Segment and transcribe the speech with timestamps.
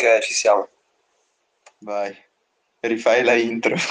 [0.00, 0.66] Ok, ci siamo.
[1.80, 2.16] Vai,
[2.80, 3.76] rifai la intro.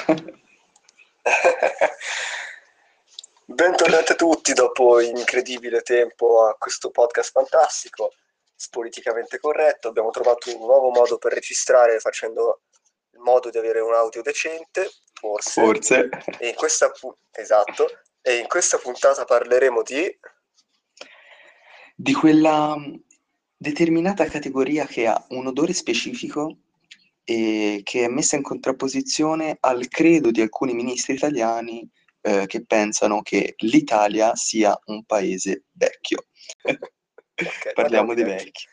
[3.46, 8.14] Bentornati a tutti dopo incredibile tempo a questo podcast fantastico,
[8.72, 9.90] politicamente corretto.
[9.90, 12.62] Abbiamo trovato un nuovo modo per registrare facendo
[13.12, 15.62] il modo di avere un audio decente, forse.
[15.62, 16.10] Forse.
[16.40, 17.88] E in questa, pu- esatto,
[18.24, 20.20] e in questa puntata parleremo di...
[21.96, 22.76] Di quella
[23.62, 26.60] determinata categoria che ha un odore specifico
[27.26, 31.88] e che è messa in contrapposizione al credo di alcuni ministri italiani
[32.22, 36.26] eh, che pensano che l'Italia sia un paese vecchio.
[37.40, 38.66] Ok, Parliamo di vecchi.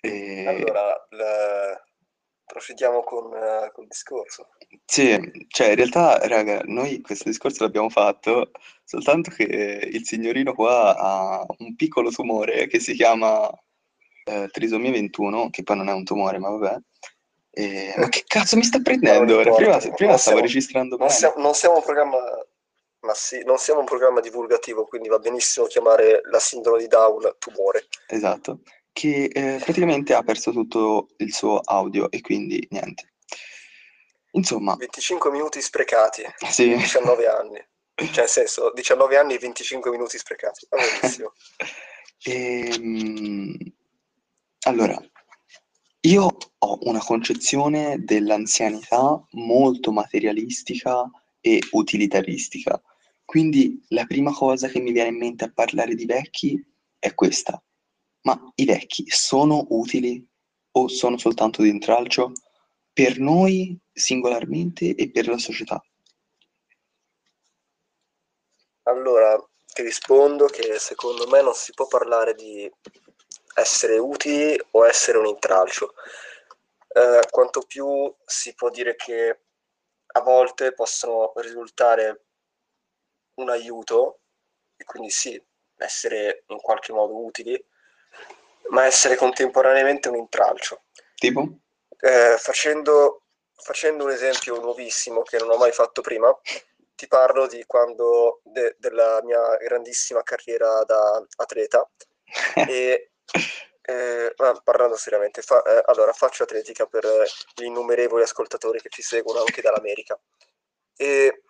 [0.00, 1.06] E- Allora,
[2.44, 4.48] procediamo con, eh, col discorso.
[4.84, 8.50] Sì, cioè in realtà, raga, noi questo discorso l'abbiamo fatto
[8.84, 13.50] soltanto che il signorino qua ha un piccolo tumore che si chiama
[14.24, 16.76] eh, trisomia 21, che poi non è un tumore, ma vabbè.
[17.50, 19.36] E- Ma che cazzo mi sta prendendo?
[19.36, 19.54] Ora?
[19.54, 22.18] Prima, prima non stavo siamo- registrando Non siamo, non siamo un programma,
[23.00, 27.36] ma sì, non siamo un programma divulgativo, quindi va benissimo chiamare la sindrome di Down
[27.38, 27.86] tumore.
[28.08, 28.60] Esatto,
[28.94, 33.14] che eh, praticamente ha perso tutto il suo audio e quindi niente.
[34.32, 36.74] Insomma, 25 minuti sprecati, sì.
[36.74, 37.66] 19 anni.
[37.94, 40.66] Cioè, nel senso, 19 anni e 25 minuti sprecati.
[40.70, 41.32] Va benissimo.
[42.26, 43.54] Ehm,
[44.60, 44.98] allora,
[46.00, 51.04] io ho una concezione dell'anzianità molto materialistica
[51.38, 52.80] e utilitaristica.
[53.26, 56.58] Quindi la prima cosa che mi viene in mente a parlare di vecchi
[56.98, 57.62] è questa.
[58.24, 60.26] Ma i vecchi sono utili
[60.72, 62.32] o sono soltanto di intralcio
[62.92, 65.82] per noi singolarmente e per la società?
[68.84, 69.36] Allora,
[69.66, 72.70] ti rispondo che secondo me non si può parlare di
[73.56, 75.92] essere utili o essere un intralcio.
[76.88, 79.40] Eh, quanto più si può dire che
[80.06, 82.24] a volte possono risultare
[83.34, 84.20] un aiuto,
[84.76, 85.42] e quindi sì,
[85.76, 87.62] essere in qualche modo utili,
[88.70, 90.84] ma essere contemporaneamente un intralcio.
[91.14, 91.58] Tipo?
[91.98, 93.22] Eh, facendo,
[93.54, 96.36] facendo un esempio nuovissimo che non ho mai fatto prima,
[96.94, 101.88] ti parlo di quando de- della mia grandissima carriera da atleta
[102.68, 103.10] e
[103.86, 107.04] eh, parlando seriamente, fa- eh, allora faccio atletica per
[107.54, 110.18] gli innumerevoli ascoltatori che ci seguono anche dall'America
[110.96, 111.42] e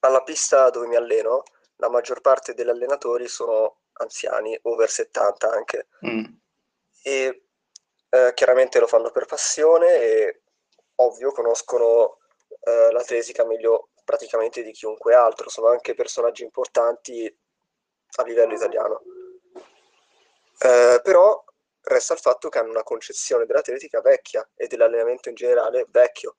[0.00, 1.42] alla pista dove mi alleno
[1.76, 6.24] la maggior parte degli allenatori sono anziani, over 70 anche Mm.
[7.02, 7.44] e
[8.10, 10.42] eh, chiaramente lo fanno per passione e
[10.96, 12.18] ovvio conoscono
[12.62, 17.38] eh, l'atletica meglio praticamente di chiunque altro, sono anche personaggi importanti
[18.16, 19.02] a livello italiano.
[20.58, 21.42] Eh, però
[21.82, 26.36] resta il fatto che hanno una concezione dell'atletica vecchia e dell'allenamento in generale vecchio,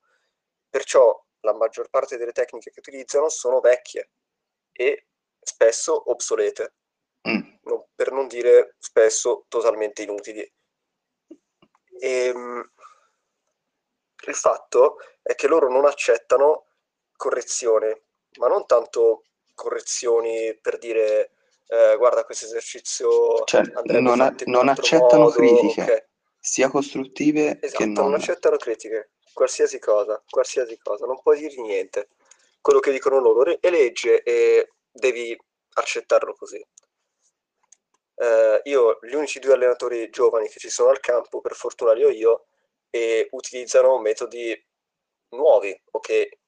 [0.68, 4.10] perciò la maggior parte delle tecniche che utilizzano sono vecchie
[4.70, 5.06] e
[5.40, 6.74] spesso obsolete,
[8.02, 10.52] per non dire spesso totalmente inutili.
[12.00, 12.68] Ehm,
[14.26, 16.66] il fatto è che loro non accettano
[17.14, 17.94] correzioni,
[18.38, 19.22] ma non tanto
[19.54, 21.30] correzioni per dire
[21.68, 23.62] eh, guarda questo esercizio Cioè,
[24.00, 26.06] non, a- non accettano modo, critiche, ok.
[26.40, 28.14] sia costruttive che Esatto, non non.
[28.14, 32.08] accettano critiche, qualsiasi cosa, qualsiasi cosa, non puoi dirgli niente.
[32.60, 35.36] Quello che dicono loro è legge e devi
[35.74, 36.64] accettarlo così.
[38.14, 42.04] Eh, io, gli unici due allenatori giovani che ci sono al campo, per fortuna li
[42.04, 42.46] ho io,
[42.90, 44.54] e utilizzano metodi
[45.30, 46.38] nuovi, o che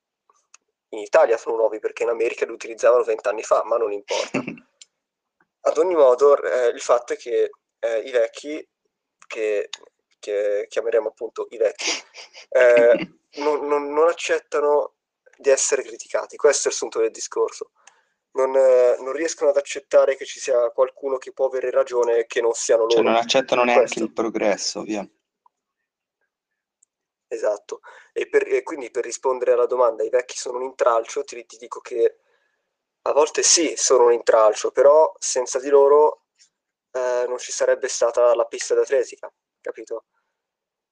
[0.91, 4.43] in Italia sono nuovi perché in America li utilizzavano vent'anni fa, ma non importa.
[5.67, 8.67] Ad ogni modo, eh, il fatto è che eh, i vecchi,
[9.27, 9.69] che,
[10.19, 11.91] che chiameremo appunto i vecchi,
[12.51, 14.95] eh, non, non- non accettano
[15.37, 16.37] di essere criticati.
[16.37, 17.71] Questo è il sunto del discorso.
[18.35, 22.27] Non, eh, non riescono ad accettare che ci sia qualcuno che può avere ragione e
[22.27, 23.11] che non siano Cioè, loro.
[23.11, 24.05] non accettano neanche Questo.
[24.05, 25.09] il progresso, via.
[27.29, 27.81] Esatto.
[28.13, 31.57] E, per- e quindi per rispondere alla domanda, i vecchi sono un intralcio, ti, ti
[31.57, 32.19] dico che
[33.03, 36.27] a volte sì, sono un intralcio, però senza di loro
[36.93, 40.05] eh, non ci sarebbe stata la pista d'atletica, capito?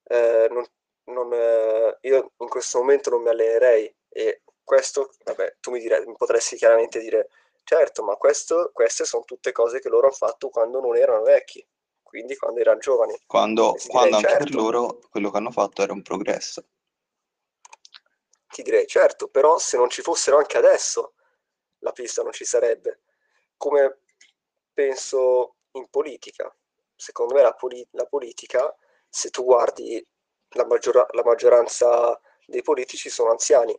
[0.03, 0.65] Eh, non-
[1.05, 6.05] non, eh, io in questo momento non mi allenerei e questo, vabbè, tu mi, direi,
[6.05, 7.29] mi potresti chiaramente dire,
[7.63, 11.65] certo, ma questo, queste sono tutte cose che loro hanno fatto quando non erano vecchi,
[12.01, 13.17] quindi quando erano giovani.
[13.25, 14.57] Quando, quando anche per certo.
[14.57, 16.65] loro quello che hanno fatto era un progresso.
[18.47, 21.15] Ti direi, certo, però se non ci fossero anche adesso,
[21.79, 23.01] la pista non ci sarebbe.
[23.57, 24.01] Come
[24.73, 26.55] penso in politica.
[26.95, 28.73] secondo me la, poli- la politica,
[29.09, 30.05] se tu guardi
[30.49, 33.77] la, maggior- la maggioranza dei politici sono anziani.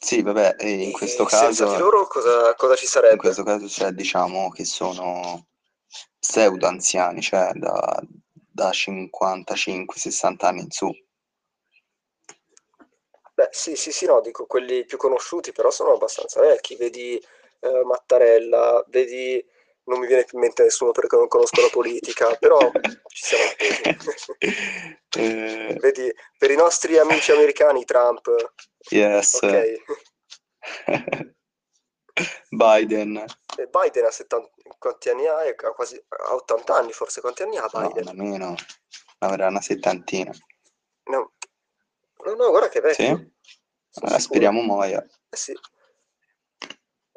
[0.00, 3.16] Sì, vabbè, e in E questo senza di caso, loro cosa, cosa ci in sarebbe?
[3.16, 5.46] questo caso, cioè, diciamo che sono
[6.18, 8.00] pseudo anziani, cioè da,
[8.30, 10.88] da 55-60 anni in su.
[13.34, 16.76] Beh, sì, sì, sì, no, dico quelli più conosciuti, però sono abbastanza vecchi.
[16.76, 17.16] Vedi
[17.60, 19.44] eh, Mattarella, vedi,
[19.88, 22.58] non mi viene più in mente nessuno perché non conosco la politica, però
[23.08, 24.32] ci siamo intesi.
[25.16, 28.28] Eh, Vedi, per i nostri amici americani, Trump,
[28.90, 29.34] yes.
[29.40, 29.82] ok.
[32.50, 33.24] Biden.
[33.56, 35.38] E Biden ha 70, quanti anni ha?
[35.38, 38.04] Ha quasi ha 80 anni forse, quanti anni ha No, Biden?
[38.16, 38.54] nemmeno.
[39.20, 40.32] Avrà una settantina.
[41.04, 41.32] No,
[42.24, 43.04] no, no, guarda che Sì?
[43.06, 43.14] vecchio.
[43.14, 43.30] Eh,
[43.90, 44.18] sicuro.
[44.18, 45.02] speriamo muoia.
[45.30, 45.52] Eh sì.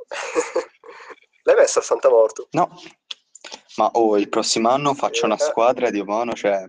[1.43, 2.47] L'hai messo al fantamorto?
[2.51, 2.69] No,
[3.77, 5.39] ma oh, il prossimo anno faccio una Eh.
[5.39, 6.63] squadra di mano, cioè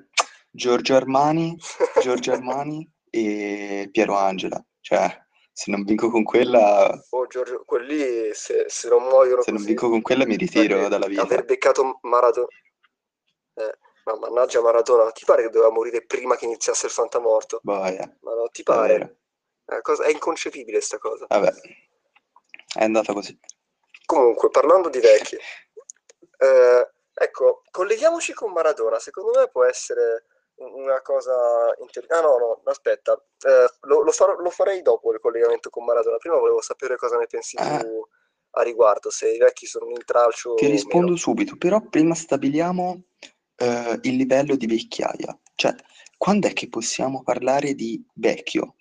[0.51, 1.57] Giorgio Armani,
[2.03, 4.65] Giorgio Armani e Piero Angela.
[4.81, 5.21] Cioè,
[5.53, 9.73] se non vinco con quella, Oh Giorgio, quelli se, se non muoiono se non così,
[9.73, 11.23] vinco con quella mi ritiro dalla vita.
[11.23, 12.47] aver beccato Maradona,
[13.55, 17.61] eh, ma mannaggia Maradona, ti pare che doveva morire prima che iniziasse il fantamorto?
[17.63, 18.95] Boia, Ma no, ti pare?
[19.65, 21.27] È, una cosa- è inconcepibile sta cosa.
[21.29, 21.53] Vabbè,
[22.75, 23.39] è andata così.
[24.13, 30.27] Comunque, parlando di vecchi, eh, ecco, colleghiamoci con Maradona, secondo me può essere
[30.57, 31.33] un- una cosa
[31.81, 32.15] interessante.
[32.15, 36.19] Ah no, no, aspetta, eh, lo, lo farò- lo farei dopo il collegamento con Maradona,
[36.19, 37.79] prima volevo sapere cosa ne pensi Ah.
[37.79, 38.07] tu
[38.55, 41.17] a riguardo, se i vecchi sono un intralcio Ti rispondo meno.
[41.17, 43.05] subito, però prima stabiliamo
[43.57, 45.39] eh, il livello di vecchiaia.
[45.55, 45.75] Cioè,
[46.19, 48.75] quando è che possiamo parlare di vecchio?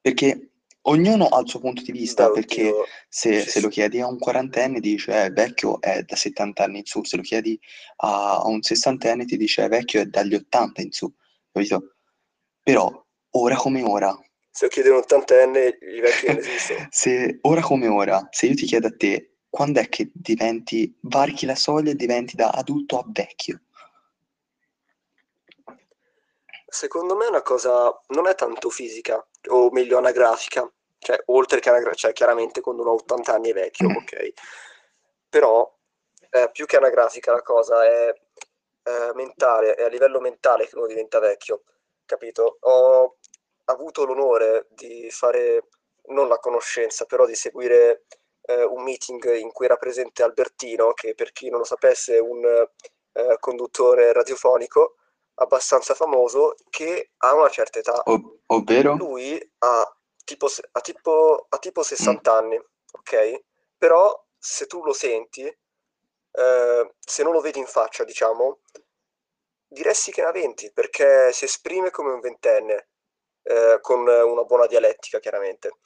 [0.00, 0.50] Perché
[0.88, 4.06] ognuno ha il suo punto di vista, Beh, perché oddio, se, se lo chiedi a
[4.06, 7.58] un quarantenne dice eh, vecchio è da 70 anni in su, se lo chiedi
[7.96, 11.12] a, a un sessantenne ti dice eh, vecchio è dagli 80 in su,
[11.52, 11.94] capito?
[12.62, 14.18] Però ora come ora,
[14.50, 16.86] se lo chiede un ottantenne, i vecchi non esistono.
[16.90, 21.46] se ora come ora, se io ti chiedo a te quando è che diventi, varchi
[21.46, 23.60] la soglia e diventi da adulto a vecchio?
[26.68, 30.70] Secondo me è una cosa, non è tanto fisica, o meglio anagrafica,
[31.06, 33.94] cioè oltre che anagrafica, cioè chiaramente quando uno ha 80 anni è vecchio, Mm.
[33.96, 34.32] ok?
[35.28, 35.72] Però
[36.30, 38.12] eh, più che anagrafica la cosa è
[38.82, 41.62] eh, mentale, è a livello mentale che uno diventa vecchio,
[42.04, 42.56] capito?
[42.60, 43.18] Ho
[43.66, 45.68] avuto l'onore di fare,
[46.06, 48.06] non la conoscenza, però di seguire
[48.42, 52.20] eh, un meeting in cui era presente Albertino, che per chi non lo sapesse è
[52.20, 54.96] un eh, conduttore radiofonico
[55.34, 58.02] abbastanza famoso che ha una certa età.
[58.06, 58.96] Ov- ovvero?
[58.96, 62.60] Lui ha tipo, ha tipo, ha tipo 60 anni,
[62.92, 63.44] ok?
[63.78, 68.60] Però se tu lo senti, eh, se non lo vedi in faccia, diciamo,
[69.68, 72.88] diresti che ne ha 20, perché si esprime come un ventenne,
[73.42, 75.78] eh, con una buona dialettica, chiaramente.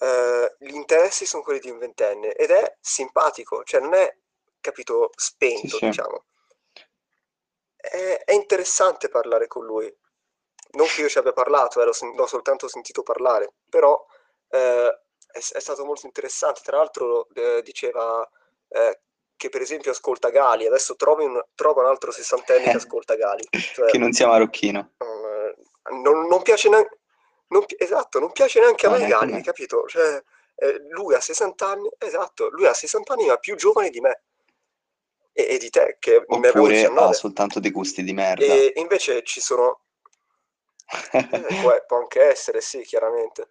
[0.00, 4.16] Eh, gli interessi sono quelli di un ventenne ed è simpatico, cioè non è,
[4.60, 5.86] capito, spento, Sì, sì.
[5.86, 6.24] diciamo.
[7.76, 9.94] È, è interessante parlare con lui.
[10.72, 14.04] Non che io ci abbia parlato, eh, l'ho, sen- l'ho soltanto sentito parlare, però
[14.48, 15.00] eh,
[15.32, 16.60] è, è stato molto interessante.
[16.62, 18.28] Tra l'altro eh, diceva
[18.68, 19.00] eh,
[19.36, 23.48] che per esempio ascolta Gali, adesso trovi un, trova un altro sessantenne che ascolta Gali.
[23.50, 24.92] Cioè, Che non sia marocchino.
[24.98, 25.56] eh,
[25.94, 26.98] non, non piace neanche...
[27.48, 29.42] Non, esatto, non piace neanche a me Gali, me.
[29.42, 29.86] capito?
[29.88, 30.22] Cioè,
[30.56, 34.22] eh, lui ha 60 anni, esatto, lui ha 60 anni ma più giovane di me
[35.32, 37.14] e, e di te, che ne avevo Oppure ha 19.
[37.14, 38.44] soltanto dei gusti di merda.
[38.44, 39.80] E invece ci sono...
[41.12, 43.50] Eh, può, anche essere, sì, chiaramente.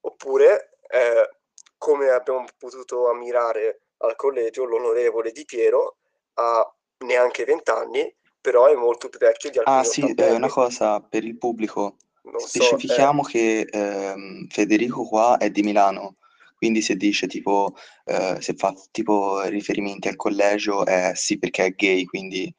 [0.00, 1.38] Oppure, eh,
[1.78, 5.96] come abbiamo potuto ammirare al collegio, l'onorevole Di Piero
[6.34, 10.48] ha neanche 20 anni, però è molto più vecchio di Ah alcuni sì, eh, una
[10.48, 11.96] cosa per il pubblico.
[12.24, 16.16] Non so, eh, Specifichiamo che ehm, Federico qua è di Milano,
[16.56, 21.70] quindi se dice tipo, eh, se fa tipo riferimenti al collegio, è sì perché è
[21.70, 22.52] gay, quindi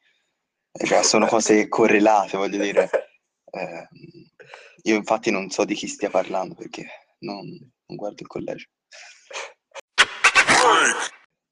[0.72, 2.90] eh, cioè, sono cose correlate, voglio dire.
[3.54, 3.88] Ehm,
[4.82, 6.86] io infatti non so di chi stia parlando perché
[7.20, 7.46] non,
[7.86, 8.68] non guardo il collegio.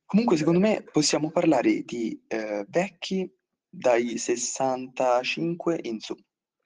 [0.05, 3.35] Comunque, secondo me possiamo parlare di eh, vecchi
[3.69, 6.15] dai 65 in su.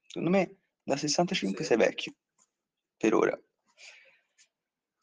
[0.05, 1.65] Secondo me da 65 Sì.
[1.65, 2.15] sei vecchio,
[2.97, 3.41] per ora.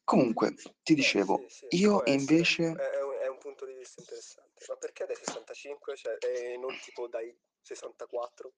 [0.03, 2.71] Comunque, ti Beh, dicevo, sì, sì, io invece...
[2.71, 4.65] È, è un, è un punto di vista interessante.
[4.67, 8.53] Ma perché dai 65, cioè, e non tipo dai 64?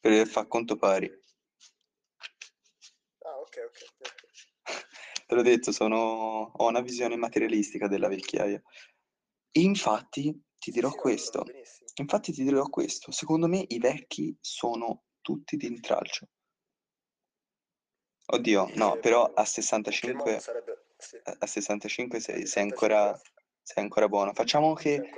[0.00, 1.10] Per far conto pari.
[3.18, 3.78] Ah, ok, ok.
[5.26, 6.52] Te l'ho detto, sono...
[6.54, 8.62] ho una visione materialistica della vecchiaia.
[9.52, 11.44] infatti ti dirò Sì, questo.
[11.94, 13.10] Infatti ti dirò questo.
[13.10, 16.28] Secondo me i vecchi sono tutti di intralcio.
[18.28, 20.86] Oddio, no, però a in che modo 65, sarebbe?
[20.96, 23.20] Sì, a a 65 a sei, sei 65 ancora,
[23.62, 24.32] sei ancora buono.
[24.32, 25.10] Facciamo che,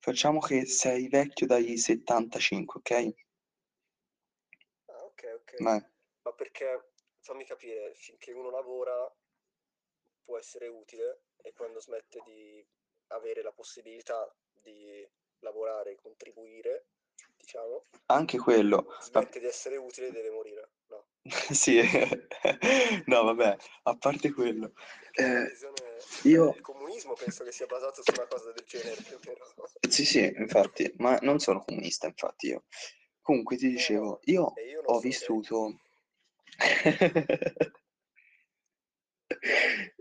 [0.00, 3.14] facciamo che sei vecchio dai 75, ok?
[5.62, 5.82] Vai.
[6.22, 9.10] Ma perché, fammi capire, finché uno lavora
[10.24, 12.66] può essere utile e quando smette di
[13.08, 14.30] avere la possibilità
[14.62, 15.08] di
[15.40, 16.88] lavorare e contribuire,
[17.36, 18.84] diciamo, Anche quello.
[18.88, 20.70] Ma smette di essere utile e deve morire.
[20.88, 21.06] No,
[21.52, 21.80] sì,
[23.06, 24.72] no, vabbè, a parte quello.
[25.12, 25.50] Eh,
[26.24, 26.54] io...
[26.54, 28.96] il comunismo penso che sia basato su una cosa del genere,
[29.26, 29.44] meno.
[29.88, 32.64] Sì, sì, infatti, ma non sono comunista, infatti io.
[33.28, 35.10] Comunque ti No, dicevo, io e io non ho gay.
[35.10, 35.80] vissuto...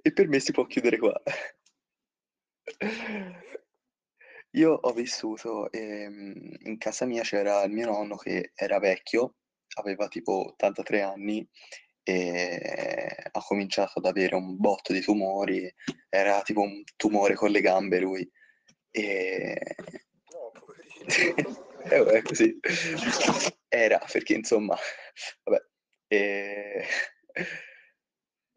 [0.02, 1.22] E per me si può chiudere qua.
[4.52, 9.36] Io ho vissuto, ehm, in casa mia c'era il mio nonno che era vecchio,
[9.76, 11.46] aveva tipo 83 anni
[12.04, 15.70] e ha cominciato ad avere un botto di tumori,
[16.08, 18.32] era tipo un tumore con le gambe lui.
[18.90, 19.76] E...
[20.32, 21.66] No, poverino.
[21.92, 22.60] Eh, vabbè, così.
[23.68, 24.76] Era, perché insomma,
[25.44, 25.66] vabbè.
[26.08, 26.86] E...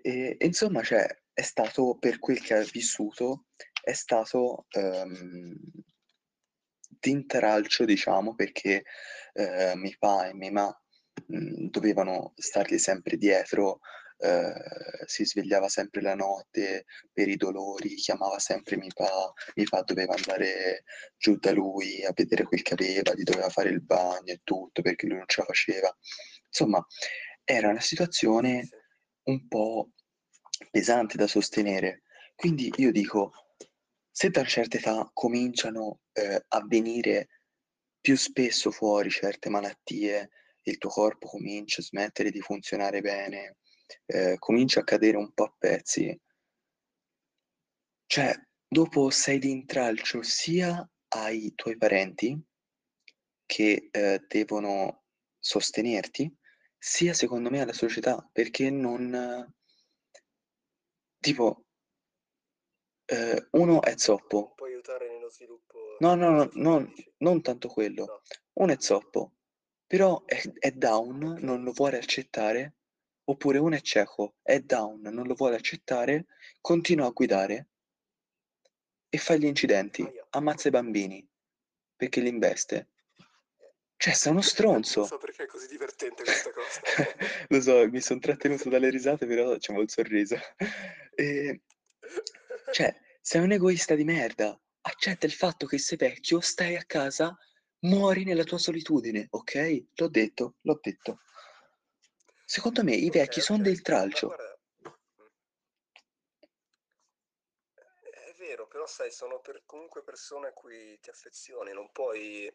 [0.02, 3.46] e- insomma, cioè, è stato, per quel che ha vissuto,
[3.82, 5.56] è stato ehm,
[6.88, 8.84] d'intralcio, diciamo, perché
[9.32, 10.82] eh, mio papà e mia mamma
[11.26, 13.80] dovevano stargli sempre dietro,
[14.22, 14.52] eh,
[15.06, 20.14] si svegliava sempre la notte per i dolori, chiamava sempre mio papà, mio papà doveva
[20.14, 20.84] andare
[21.16, 24.82] giù da lui a vedere quel che aveva, gli doveva fare il bagno e tutto
[24.82, 25.96] perché lui non ce la faceva.
[26.46, 26.84] Insomma,
[27.44, 28.68] era una situazione
[29.24, 29.90] un po'
[30.70, 32.02] pesante da sostenere.
[32.34, 33.32] Quindi io dico,
[34.10, 37.28] se da una certa età cominciano eh, a venire
[38.00, 40.30] più spesso fuori certe malattie,
[40.64, 43.56] il tuo corpo comincia a smettere di funzionare bene,
[44.06, 46.18] eh, comincia a cadere un po' a pezzi,
[48.06, 48.34] cioè
[48.66, 52.40] dopo sei di intralcio sia ai tuoi parenti
[53.46, 55.04] che eh, devono
[55.38, 56.32] sostenerti,
[56.78, 59.52] sia secondo me alla società, perché non...
[61.18, 61.64] tipo,
[63.06, 68.04] eh, uno è zoppo, puoi aiutare nello sviluppo no, no, no, società, non, tanto quello,
[68.04, 68.20] No.
[68.54, 69.34] uno è zoppo,
[69.86, 72.76] però è, è down, non lo vuole accettare,
[73.30, 76.26] oppure uno è cieco, è down, non lo vuole accettare,
[76.60, 77.68] continua a guidare
[79.08, 81.26] e fa gli incidenti, ammazza i bambini,
[81.94, 82.88] perché li investe.
[83.96, 85.00] Cioè, sei uno stronzo.
[85.00, 86.80] Non so perché è così divertente questa cosa.
[87.48, 90.36] Lo so, mi sono trattenuto dalle risate, però c'avevo il sorriso.
[91.14, 91.60] E,
[92.72, 94.58] cioè, sei un egoista di merda.
[94.82, 97.36] Accetta il fatto che sei vecchio, stai a casa,
[97.80, 99.84] muori nella tua solitudine, ok?
[99.94, 101.20] L'ho detto, l'ho detto.
[102.52, 104.34] Secondo me i vecchi sono del tralcio.
[108.26, 112.52] è vero, però sai, sono per- comunque persone a cui ti affezioni, non puoi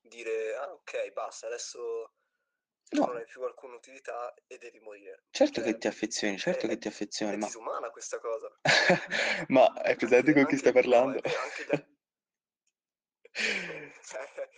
[0.00, 2.12] dire, ah ok, basta, adesso
[2.88, 5.24] tu non No, hai più alcuna utilità e devi morire.
[5.30, 7.46] certo che Cioè, ti affezioni, è, certo che è- ti affezioni, è ma...
[7.46, 8.48] disumana questa cosa.
[9.48, 11.18] Ma hai presente con chi stai no, parlando?
[11.18, 11.70] è vero, anche gli.
[14.08, 14.48] Cioè,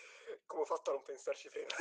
[0.46, 1.74] come ho fatto a non pensarci prima?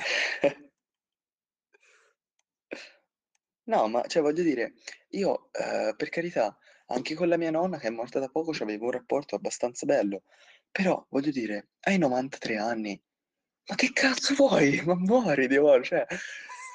[3.68, 4.74] No, ma cioè voglio dire,
[5.10, 6.56] io eh, per carità,
[6.88, 10.24] anche con la mia nonna che è morta da poco, avevo un rapporto abbastanza bello,
[10.72, 13.02] però voglio dire, hai 93 anni,
[13.68, 14.82] ma che cazzo vuoi?
[14.86, 16.06] Ma muori, Dio, cioè,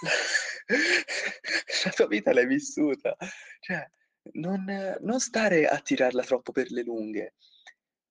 [0.01, 0.11] la,
[1.85, 3.17] la tua vita l'hai vissuta,
[3.61, 3.89] cioè,
[4.33, 4.65] non,
[5.01, 7.35] non stare a tirarla troppo per le lunghe,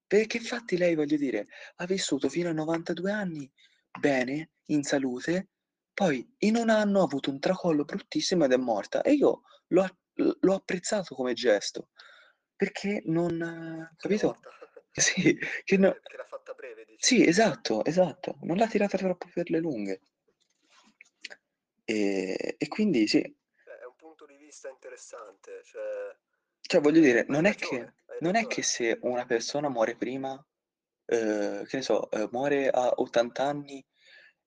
[0.08, 3.52] perché infatti lei, voglio dire, ha vissuto fino a 92 anni
[4.00, 5.50] bene, in salute,
[6.00, 9.86] poi in un anno ha avuto un tracollo bruttissimo ed è morta e io l'ho
[10.14, 11.90] l'ho apprezzato come gesto,
[12.56, 13.92] perché non...
[13.98, 14.40] Capito?
[14.92, 17.16] Sì, che no- che l'ha fatta breve, dici?
[17.16, 20.02] sì, esatto, esatto, non l'ha tirata troppo per le lunghe.
[21.86, 26.18] E, e quindi sì, Cioè, è un punto di vista interessante, cioè,
[26.62, 30.34] cioè voglio dire, non è che, non è che se una persona muore prima,
[31.06, 33.86] eh, che ne so, eh, muore a 80 anni,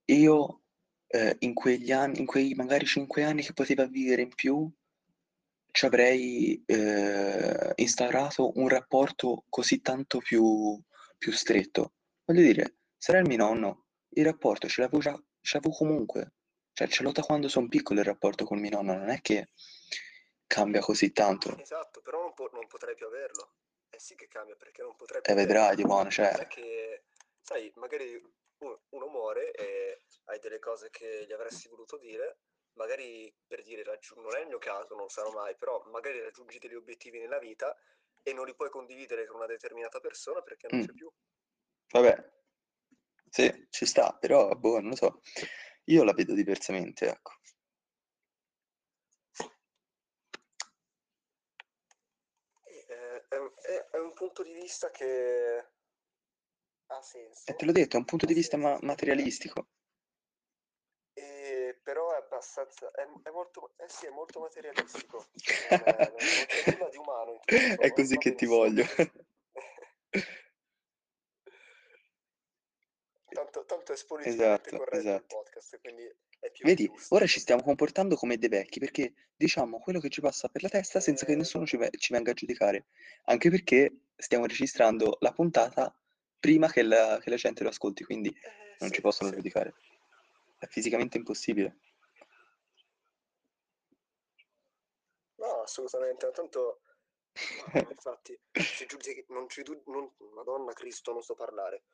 [0.07, 0.62] io
[1.13, 4.69] eh, in quegli anni, in quei magari 5 anni che poteva vivere in più,
[5.71, 10.81] ci avrei eh, instaurato un rapporto così tanto più,
[11.19, 11.93] più stretto.
[12.25, 16.33] Voglio dire, sarà il mio nonno, il rapporto ce l'avevo già, ce l'avevo comunque.
[16.73, 19.51] Cioè, ce l'ho da quando sono piccolo il rapporto con mio nonno, non è che
[20.47, 21.59] cambia così tanto.
[21.59, 23.53] Esatto, però non, po- non potrei più averlo.
[23.91, 25.29] Eh sì che cambia, perché non potrebbe...
[25.29, 26.33] E vedrai, di buono, cioè...
[26.35, 27.05] Perché,
[27.43, 28.19] sai, magari
[28.91, 32.39] uno, muore e hai delle cose che gli avresti voluto dire,
[32.75, 36.59] magari per dire, raggiung- non è il mio caso, non sarò mai, però magari raggiungi
[36.59, 37.77] degli obiettivi nella vita
[38.23, 40.85] e non li puoi condividere con una determinata persona perché non Mm.
[40.85, 41.11] c'è più.
[41.91, 42.33] Vabbè,
[43.29, 45.21] sì, ci sta, però, boh, non lo so.
[45.87, 47.33] Io la vedo diversamente, ecco.
[52.65, 55.67] Eh, è, è- è un punto di vista che
[56.87, 57.01] ha.
[57.45, 59.69] E te l'ho detto, è un punto di vista senso, ma- materialistico.
[61.15, 65.27] E però è abbastanza, è, è molto, eh sì, è molto materialistico.
[65.71, 67.83] Non, è- non- non c'è nulla di umano in tutto ciò.
[67.83, 68.85] È così va che ti benissimo voglio.
[68.87, 69.13] così.
[73.33, 75.37] Tanto, tanto è politicamente Esatto, corretto il esatto.
[75.37, 76.03] podcast, quindi
[76.39, 77.15] è più Vedi, giusto.
[77.15, 80.69] ora ci stiamo comportando come dei vecchi perché diciamo quello che ci passa per la
[80.69, 82.89] testa senza che Eh, nessuno ci, ve- ci venga a giudicare.
[83.25, 85.99] Anche perché stiamo registrando la puntata
[86.43, 89.37] prima che la, che la gente lo ascolti, quindi eh, non sì, ci possono sì.
[89.37, 89.75] giudicare.
[90.59, 91.79] È fisicamente impossibile.
[95.37, 96.81] No, assolutamente, tanto,
[97.73, 101.85] ma infatti, ci giudichi- non ci non- Madonna Cristo, non so parlare.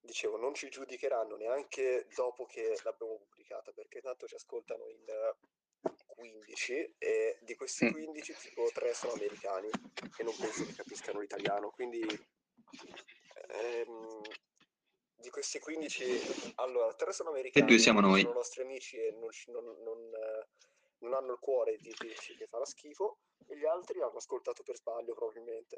[0.00, 5.36] Dicevo, non ci giudicheranno neanche dopo che l'abbiamo pubblicata, perché tanto ci ascoltano in eh,
[6.06, 7.92] 15 e di questi Mm.
[7.92, 12.00] 15 tipo 3 sono americani e non penso che capiscano l'italiano, quindi
[13.46, 14.20] ehm,
[15.16, 18.22] di questi 15, allora 3 sono americani, due siamo noi.
[18.22, 20.10] sono nostri amici e non, non- non,
[20.98, 24.76] non hanno il cuore di dirci che farà schifo, e gli altri hanno ascoltato per
[24.76, 25.76] sbaglio probabilmente.